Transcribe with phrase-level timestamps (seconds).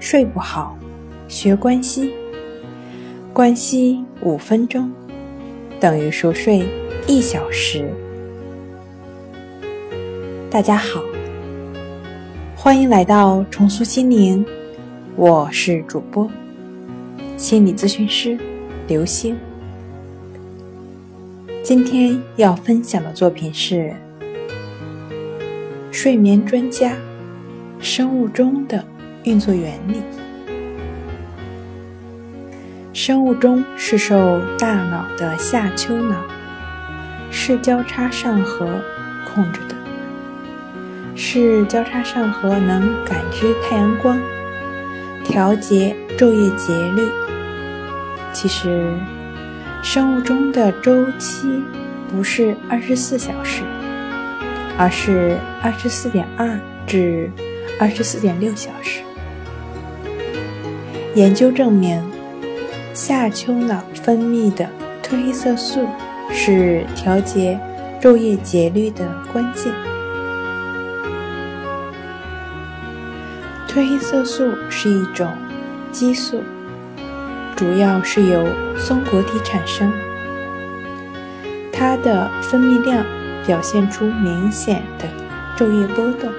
[0.00, 0.78] 睡不好，
[1.28, 2.14] 学关西。
[3.34, 4.90] 关西五分钟
[5.78, 6.66] 等于熟睡
[7.06, 7.92] 一小时。
[10.50, 11.02] 大家好，
[12.56, 14.44] 欢迎来到重塑心灵，
[15.16, 16.28] 我是主播
[17.36, 18.38] 心理咨询师
[18.88, 19.36] 刘星。
[21.62, 23.94] 今天要分享的作品是
[25.92, 26.96] 睡眠专家
[27.78, 28.82] 生物钟的。
[29.24, 30.00] 运作原理：
[32.94, 36.16] 生物钟是受大脑的下丘脑
[37.30, 38.66] 视交叉上核
[39.26, 39.74] 控制的。
[41.14, 44.18] 视交叉上核能感知太阳光，
[45.22, 47.06] 调节昼夜节律。
[48.32, 48.90] 其实，
[49.82, 51.62] 生物钟的周期
[52.08, 53.62] 不是二十四小时，
[54.78, 57.30] 而是二十四点二至
[57.78, 59.02] 二十四点六小时。
[61.16, 62.00] 研究证明，
[62.94, 64.68] 下丘脑分泌的
[65.02, 65.84] 褪黑色素
[66.30, 67.58] 是调节
[68.00, 69.72] 昼夜节律的关键。
[73.66, 75.32] 褪黑色素是一种
[75.90, 76.42] 激素，
[77.56, 78.46] 主要是由
[78.78, 79.92] 松果体产生，
[81.72, 83.04] 它的分泌量
[83.44, 85.06] 表现出明显的
[85.56, 86.30] 昼夜波动，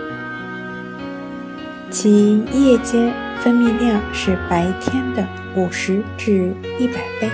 [1.89, 3.13] 其夜间。
[3.43, 7.27] 分泌量是白天的五十至一百倍。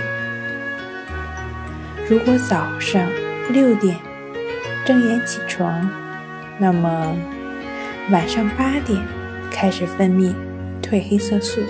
[2.08, 3.06] 如果早上
[3.50, 3.94] 六点
[4.86, 5.86] 睁眼起床，
[6.58, 7.14] 那么
[8.10, 8.98] 晚上八点
[9.50, 10.32] 开始分泌
[10.82, 11.60] 褪黑色素，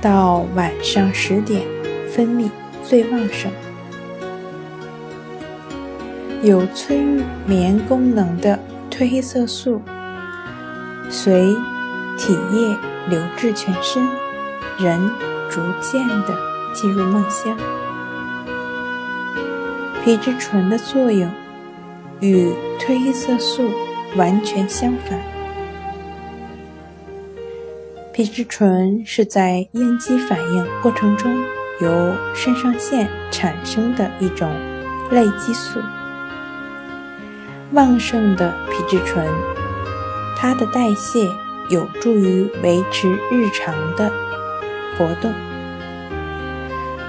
[0.00, 1.66] 到晚上十点
[2.10, 2.48] 分泌
[2.82, 3.52] 最旺盛。
[6.42, 6.98] 有催
[7.44, 8.58] 眠功能的
[8.90, 9.82] 褪黑色素
[11.10, 11.54] 随。
[12.18, 12.76] 体液
[13.08, 14.06] 流至全身，
[14.78, 15.10] 人
[15.48, 16.36] 逐渐的
[16.74, 17.56] 进入梦乡。
[20.04, 21.30] 皮质醇的作用
[22.20, 23.70] 与褪黑色素
[24.16, 25.18] 完全相反。
[28.12, 31.32] 皮质醇是在应激反应过程中
[31.80, 34.50] 由肾上腺产生的一种
[35.10, 35.78] 类激素。
[37.72, 39.24] 旺盛的皮质醇，
[40.36, 41.28] 它的代谢。
[41.68, 44.10] 有助于维持日常的
[44.96, 45.32] 活动。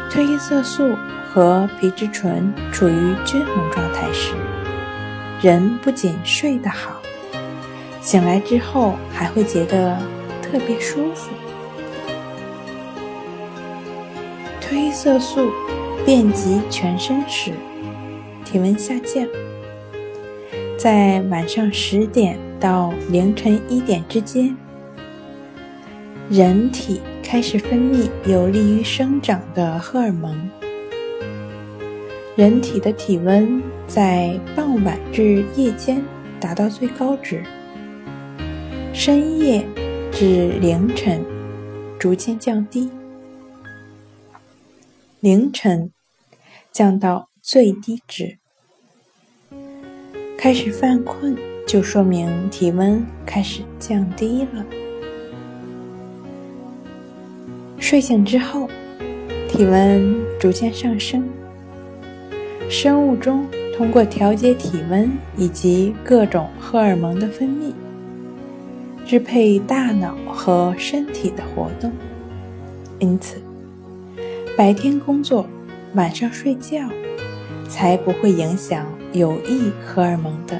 [0.10, 0.96] 褪黑色素
[1.32, 4.34] 和皮质醇处于均衡状态时，
[5.42, 7.02] 人不仅睡得好，
[8.02, 9.98] 醒来之后还会觉得
[10.42, 11.30] 特别舒服。
[14.60, 15.52] 褪黑色素
[16.06, 17.52] 遍及全身时，
[18.44, 19.26] 体温下降，
[20.78, 22.49] 在晚上十点。
[22.60, 24.56] 到凌晨一点之间，
[26.30, 30.50] 人体开始分泌有利于生长的荷尔蒙。
[32.36, 36.04] 人体的体温在傍晚至夜间
[36.40, 37.44] 达到最高值，
[38.94, 39.66] 深夜
[40.12, 41.26] 至凌晨
[41.98, 42.90] 逐渐降低，
[45.20, 45.92] 凌晨
[46.72, 48.38] 降到最低值，
[50.38, 51.49] 开始犯困。
[51.70, 54.66] 就说明体温开始降低了。
[57.78, 58.68] 睡醒之后，
[59.48, 61.30] 体温逐渐上升。
[62.72, 63.46] 生物钟
[63.78, 67.72] 通过调节体温以及各种荷尔蒙的分泌，
[69.06, 71.92] 支配大脑和身体的活动。
[72.98, 73.36] 因此，
[74.58, 75.46] 白天工作，
[75.94, 76.90] 晚上睡觉，
[77.68, 80.60] 才不会影响有益荷尔蒙的。